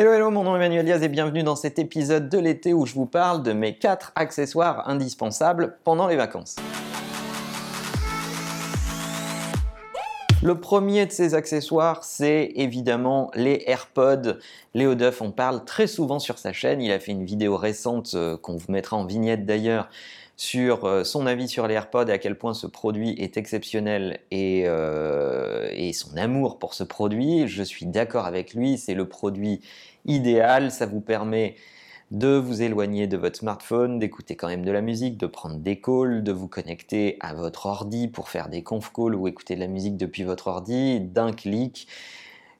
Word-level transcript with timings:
Hello 0.00 0.12
hello, 0.12 0.30
mon 0.30 0.44
nom 0.44 0.54
est 0.54 0.58
Emmanuel 0.58 0.84
Diaz 0.84 1.02
et 1.02 1.08
bienvenue 1.08 1.42
dans 1.42 1.56
cet 1.56 1.80
épisode 1.80 2.28
de 2.28 2.38
l'été 2.38 2.72
où 2.72 2.86
je 2.86 2.94
vous 2.94 3.04
parle 3.04 3.42
de 3.42 3.52
mes 3.52 3.74
4 3.74 4.12
accessoires 4.14 4.88
indispensables 4.88 5.76
pendant 5.82 6.06
les 6.06 6.14
vacances. 6.14 6.54
Le 10.40 10.60
premier 10.60 11.04
de 11.06 11.10
ces 11.10 11.34
accessoires, 11.34 12.04
c'est 12.04 12.52
évidemment 12.54 13.32
les 13.34 13.64
AirPods. 13.66 14.38
Léo 14.72 14.94
Duff 14.94 15.20
en 15.20 15.32
parle 15.32 15.64
très 15.64 15.88
souvent 15.88 16.20
sur 16.20 16.38
sa 16.38 16.52
chaîne. 16.52 16.80
Il 16.80 16.92
a 16.92 17.00
fait 17.00 17.10
une 17.10 17.24
vidéo 17.24 17.56
récente 17.56 18.12
euh, 18.14 18.36
qu'on 18.36 18.56
vous 18.56 18.70
mettra 18.70 18.96
en 18.96 19.04
vignette 19.04 19.46
d'ailleurs 19.46 19.88
sur 20.38 20.84
euh, 20.84 21.02
son 21.02 21.26
avis 21.26 21.48
sur 21.48 21.66
les 21.66 21.74
AirPods 21.74 22.06
et 22.06 22.12
à 22.12 22.18
quel 22.18 22.38
point 22.38 22.54
ce 22.54 22.68
produit 22.68 23.10
est 23.18 23.36
exceptionnel 23.36 24.20
et, 24.30 24.62
euh, 24.66 25.68
et 25.72 25.92
son 25.92 26.16
amour 26.16 26.58
pour 26.60 26.74
ce 26.74 26.84
produit. 26.84 27.48
Je 27.48 27.62
suis 27.62 27.86
d'accord 27.86 28.24
avec 28.24 28.54
lui, 28.54 28.78
c'est 28.78 28.94
le 28.94 29.08
produit 29.08 29.60
idéal. 30.06 30.70
Ça 30.70 30.86
vous 30.86 31.00
permet 31.00 31.56
de 32.12 32.36
vous 32.36 32.62
éloigner 32.62 33.08
de 33.08 33.16
votre 33.16 33.36
smartphone, 33.36 33.98
d'écouter 33.98 34.36
quand 34.36 34.46
même 34.46 34.64
de 34.64 34.70
la 34.70 34.80
musique, 34.80 35.18
de 35.18 35.26
prendre 35.26 35.56
des 35.56 35.80
calls, 35.80 36.22
de 36.22 36.32
vous 36.32 36.48
connecter 36.48 37.16
à 37.18 37.34
votre 37.34 37.66
ordi 37.66 38.06
pour 38.06 38.28
faire 38.28 38.48
des 38.48 38.62
conf 38.62 38.92
calls 38.92 39.16
ou 39.16 39.26
écouter 39.26 39.56
de 39.56 39.60
la 39.60 39.66
musique 39.66 39.96
depuis 39.96 40.22
votre 40.22 40.46
ordi 40.46 41.00
d'un 41.00 41.32
clic. 41.32 41.88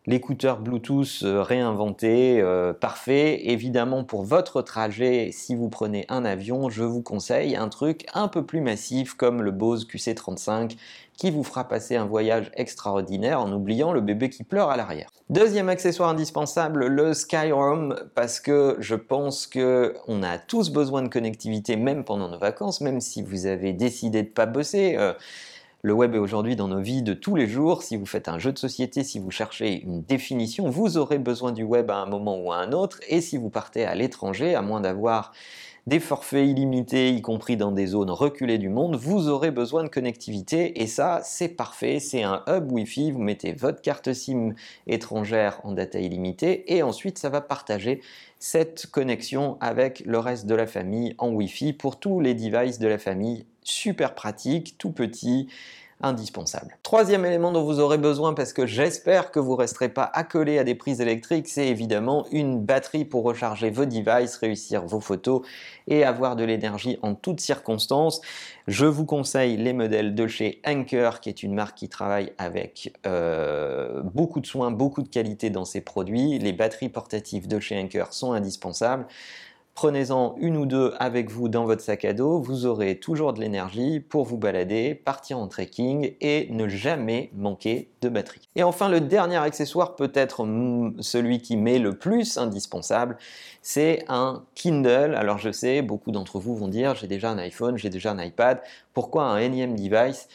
L'écouteur 0.09 0.61
Bluetooth 0.61 1.23
euh, 1.23 1.43
réinventé, 1.43 2.41
euh, 2.41 2.73
parfait. 2.73 3.51
Évidemment, 3.51 4.05
pour 4.05 4.23
votre 4.23 4.63
trajet, 4.63 5.29
si 5.33 5.55
vous 5.55 5.69
prenez 5.69 6.07
un 6.09 6.25
avion, 6.25 6.71
je 6.71 6.83
vous 6.83 7.03
conseille 7.03 7.57
un 7.57 7.69
truc 7.69 8.07
un 8.15 8.27
peu 8.27 8.43
plus 8.43 8.63
massif 8.63 9.13
comme 9.13 9.43
le 9.43 9.51
Bose 9.51 9.87
QC35 9.87 10.79
qui 11.19 11.31
vous 11.31 11.45
fera 11.45 11.69
passer 11.69 11.97
un 11.97 12.07
voyage 12.07 12.51
extraordinaire 12.55 13.43
en 13.43 13.53
oubliant 13.53 13.93
le 13.93 14.01
bébé 14.01 14.31
qui 14.31 14.45
pleure 14.45 14.71
à 14.71 14.79
l'arrière. 14.79 15.11
Deuxième 15.29 15.69
accessoire 15.69 16.09
indispensable, 16.09 16.87
le 16.87 17.13
Skyroam, 17.13 17.95
parce 18.15 18.41
que 18.41 18.77
je 18.79 18.95
pense 18.95 19.47
que 19.47 19.95
on 20.07 20.23
a 20.23 20.39
tous 20.39 20.71
besoin 20.71 21.03
de 21.03 21.09
connectivité, 21.09 21.77
même 21.77 22.03
pendant 22.03 22.31
nos 22.31 22.39
vacances, 22.39 22.81
même 22.81 23.03
si 23.03 23.21
vous 23.21 23.45
avez 23.45 23.75
décidé 23.75 24.23
de 24.23 24.29
pas 24.29 24.47
bosser. 24.47 24.95
Euh, 24.97 25.13
le 25.83 25.93
web 25.93 26.15
est 26.15 26.19
aujourd'hui 26.19 26.57
dans 26.57 26.67
nos 26.67 26.81
vies 26.81 27.03
de 27.03 27.15
tous 27.15 27.37
les 27.37 27.47
jours. 27.47 27.85
Si 27.85 27.97
vous 27.97 28.07
faites 28.07 28.29
un 28.29 28.41
jeu 28.41 28.53
de 28.53 28.59
société, 28.59 29.05
si 29.05 29.21
vous 29.21 29.31
cherchez 29.31 29.81
une 29.83 30.03
définition, 30.03 30.69
vous 30.69 30.97
aurez 30.97 31.19
besoin 31.19 31.53
du 31.53 31.63
web 31.63 31.89
à 31.91 31.99
un 31.99 32.07
moment 32.07 32.37
ou 32.37 32.51
à 32.51 32.57
un 32.57 32.73
autre. 32.73 32.99
Et 33.09 33.21
si 33.21 33.37
vous 33.37 33.49
partez 33.49 33.85
à 33.85 33.95
l'étranger, 33.95 34.57
à 34.57 34.63
moins 34.63 34.81
d'avoir 34.81 35.33
des 35.89 36.01
forfaits 36.01 36.47
illimités, 36.47 37.15
y 37.15 37.23
compris 37.23 37.57
dans 37.57 37.73
des 37.73 37.87
zones 37.87 38.11
reculées 38.11 38.59
du 38.59 38.69
monde, 38.69 38.97
vous 38.97 39.31
aurez 39.31 39.51
besoin 39.51 39.85
de 39.85 39.89
connectivité 39.89 40.83
et 40.83 40.87
ça, 40.87 41.23
c'est 41.25 41.49
parfait. 41.49 41.99
C'est 41.99 42.23
un 42.23 42.43
hub 42.47 42.71
Wi-Fi. 42.71 43.11
Vous 43.11 43.23
mettez 43.23 43.53
votre 43.55 43.81
carte 43.81 44.13
SIM 44.13 44.53
étrangère 44.87 45.61
en 45.65 45.73
data 45.73 45.99
illimitée 45.99 46.75
et 46.75 46.83
ensuite 46.83 47.17
ça 47.17 47.31
va 47.31 47.41
partager 47.41 48.03
cette 48.39 48.89
connexion 48.89 49.57
avec 49.63 50.03
le 50.05 50.19
reste 50.19 50.45
de 50.45 50.55
la 50.55 50.67
famille 50.67 51.15
en 51.17 51.31
Wi-Fi 51.31 51.73
pour 51.73 51.99
tous 51.99 52.21
les 52.21 52.35
devices 52.35 52.79
de 52.79 52.87
la 52.87 52.99
famille. 52.99 53.47
Super 53.63 54.15
pratique, 54.15 54.77
tout 54.77 54.93
petit 54.93 55.49
indispensable. 56.01 56.77
Troisième 56.83 57.25
élément 57.25 57.51
dont 57.51 57.65
vous 57.65 57.81
aurez 57.81 57.99
besoin 57.99 58.35
parce 58.35 58.53
que 58.53 58.67
j'espère 58.67 59.31
que 59.31 59.41
vous 59.41 59.57
resterez 59.57 59.89
pas 59.89 60.11
accolé 60.13 60.59
à 60.59 60.65
des 60.65 60.75
prises 60.75 61.01
électriques, 61.01 61.49
c'est 61.49 61.67
évidemment 61.67 62.27
une 62.31 62.61
batterie 62.61 63.05
pour 63.05 63.25
recharger 63.25 63.71
vos 63.71 63.85
devices, 63.85 64.37
réussir 64.37 64.85
vos 64.87 65.01
photos 65.01 65.43
et 65.89 66.05
avoir 66.05 66.37
de 66.37 66.45
l'énergie 66.45 66.99
en 67.03 67.15
toutes 67.15 67.41
circonstances. 67.41 68.21
Je 68.69 68.87
vous 68.87 69.07
conseille 69.07 69.57
les 69.57 69.73
modèles 69.73 70.15
de 70.15 70.27
chez 70.27 70.61
Anker, 70.65 71.21
qui 71.21 71.31
est 71.31 71.43
une 71.43 71.55
marque 71.55 71.77
qui 71.77 71.89
travaille 71.89 72.33
avec 72.39 72.93
euh, 73.07 74.03
beaucoup 74.03 74.41
de 74.41 74.47
soins, 74.47 74.71
beaucoup 74.71 75.03
de 75.03 75.09
qualité 75.09 75.51
dans 75.51 75.65
ses 75.65 75.81
produits. 75.81 76.39
Les 76.39 76.53
batteries 76.53 76.91
portatives 76.91 77.49
de 77.49 77.59
chez 77.59 77.79
Anker 77.79 78.13
sont 78.13 78.33
indispensables. 78.33 79.07
Prenez-en 79.81 80.35
une 80.39 80.57
ou 80.57 80.67
deux 80.67 80.93
avec 80.99 81.31
vous 81.31 81.49
dans 81.49 81.65
votre 81.65 81.83
sac 81.83 82.05
à 82.05 82.13
dos, 82.13 82.41
vous 82.41 82.67
aurez 82.67 82.99
toujours 82.99 83.33
de 83.33 83.41
l'énergie 83.41 84.01
pour 84.01 84.25
vous 84.25 84.37
balader, 84.37 84.97
partir 84.97 85.39
en 85.39 85.47
trekking 85.47 86.17
et 86.21 86.49
ne 86.51 86.67
jamais 86.67 87.31
manquer 87.33 87.89
de 88.01 88.09
batterie. 88.09 88.49
Et 88.57 88.65
enfin, 88.65 88.89
le 88.89 89.01
dernier 89.01 89.37
accessoire, 89.37 89.95
peut-être 89.95 90.45
celui 90.99 91.41
qui 91.41 91.57
m'est 91.57 91.79
le 91.79 91.97
plus 91.97 92.39
indispensable, 92.39 93.19
c'est 93.63 94.05
un 94.09 94.43
Kindle. 94.57 95.15
Alors 95.15 95.39
je 95.39 95.53
sais, 95.53 95.81
beaucoup 95.81 96.11
d'entre 96.11 96.41
vous 96.41 96.57
vont 96.57 96.67
dire, 96.67 96.97
j'ai 96.97 97.07
déjà 97.07 97.31
un 97.31 97.39
iPhone, 97.39 97.79
j'ai 97.79 97.89
déjà 97.89 98.11
un 98.11 98.21
iPad, 98.21 98.61
pourquoi 98.95 99.27
un 99.27 99.39
énième 99.39 99.77
device? 99.77 100.27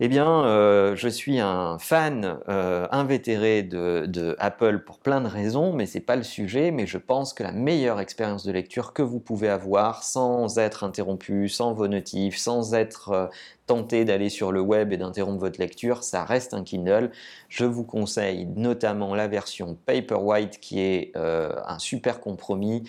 Eh 0.00 0.08
bien, 0.08 0.44
euh, 0.44 0.96
je 0.96 1.06
suis 1.08 1.38
un 1.38 1.78
fan 1.78 2.40
euh, 2.48 2.88
invétéré 2.90 3.62
de, 3.62 4.34
Apple 4.40 4.80
pour 4.80 4.98
plein 4.98 5.20
de 5.20 5.28
raisons, 5.28 5.72
mais 5.72 5.86
c'est 5.86 6.00
pas 6.00 6.16
le 6.16 6.24
sujet. 6.24 6.72
Mais 6.72 6.84
je 6.84 6.98
pense 6.98 7.32
que 7.32 7.44
la 7.44 7.52
meilleure 7.52 8.00
expérience 8.00 8.44
de 8.44 8.50
lecture 8.50 8.92
que 8.92 9.02
vous 9.02 9.20
pouvez 9.20 9.48
avoir, 9.48 10.02
sans 10.02 10.58
être 10.58 10.82
interrompu, 10.82 11.48
sans 11.48 11.74
vos 11.74 11.86
notifs, 11.86 12.36
sans 12.38 12.74
être 12.74 13.10
euh, 13.12 13.26
tenté 13.68 14.04
d'aller 14.04 14.30
sur 14.30 14.50
le 14.50 14.60
web 14.60 14.92
et 14.92 14.96
d'interrompre 14.96 15.38
votre 15.38 15.60
lecture, 15.60 16.02
ça 16.02 16.24
reste 16.24 16.54
un 16.54 16.64
Kindle. 16.64 17.12
Je 17.48 17.64
vous 17.64 17.84
conseille 17.84 18.46
notamment 18.56 19.14
la 19.14 19.28
version 19.28 19.78
Paperwhite 19.86 20.58
qui 20.58 20.80
est 20.80 21.12
un 21.14 21.78
super 21.78 22.20
compromis 22.20 22.82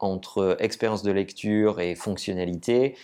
entre 0.00 0.56
expérience 0.58 1.02
de 1.02 1.12
lecture 1.12 1.80
et 1.80 1.94
fonctionnalité. 1.94 2.96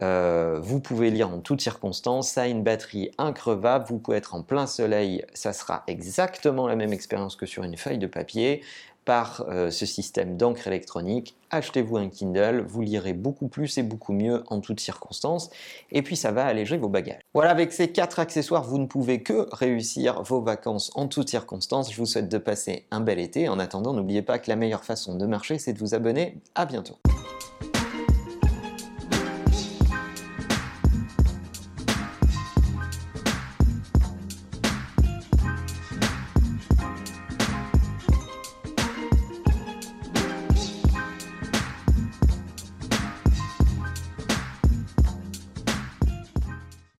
Euh, 0.00 0.58
vous 0.62 0.80
pouvez 0.80 1.10
lire 1.10 1.28
en 1.28 1.40
toutes 1.40 1.60
circonstances, 1.60 2.30
ça 2.30 2.42
a 2.42 2.46
une 2.46 2.62
batterie 2.62 3.10
increvable, 3.18 3.84
vous 3.88 3.98
pouvez 3.98 4.16
être 4.16 4.34
en 4.34 4.42
plein 4.42 4.66
soleil, 4.66 5.24
ça 5.34 5.52
sera 5.52 5.82
exactement 5.86 6.66
la 6.66 6.76
même 6.76 6.92
expérience 6.92 7.36
que 7.36 7.44
sur 7.44 7.62
une 7.62 7.76
feuille 7.76 7.98
de 7.98 8.06
papier 8.06 8.62
par 9.04 9.44
euh, 9.48 9.70
ce 9.70 9.84
système 9.84 10.36
d'encre 10.36 10.66
électronique. 10.68 11.36
Achetez-vous 11.50 11.96
un 11.96 12.08
Kindle, 12.08 12.64
vous 12.66 12.82
lirez 12.82 13.12
beaucoup 13.12 13.48
plus 13.48 13.76
et 13.78 13.82
beaucoup 13.82 14.12
mieux 14.12 14.44
en 14.46 14.60
toutes 14.60 14.80
circonstances, 14.80 15.50
et 15.90 16.02
puis 16.02 16.16
ça 16.16 16.30
va 16.30 16.46
alléger 16.46 16.76
vos 16.76 16.88
bagages. 16.88 17.20
Voilà, 17.34 17.50
avec 17.50 17.72
ces 17.72 17.88
quatre 17.88 18.20
accessoires, 18.20 18.62
vous 18.62 18.78
ne 18.78 18.86
pouvez 18.86 19.22
que 19.22 19.48
réussir 19.52 20.22
vos 20.22 20.40
vacances 20.40 20.92
en 20.94 21.08
toutes 21.08 21.28
circonstances. 21.28 21.92
Je 21.92 21.96
vous 21.96 22.06
souhaite 22.06 22.28
de 22.28 22.38
passer 22.38 22.86
un 22.90 23.00
bel 23.00 23.18
été. 23.18 23.48
En 23.48 23.58
attendant, 23.58 23.92
n'oubliez 23.92 24.22
pas 24.22 24.38
que 24.38 24.48
la 24.48 24.56
meilleure 24.56 24.84
façon 24.84 25.16
de 25.16 25.26
marcher, 25.26 25.58
c'est 25.58 25.72
de 25.72 25.78
vous 25.78 25.94
abonner. 25.94 26.38
À 26.54 26.64
bientôt. 26.64 26.96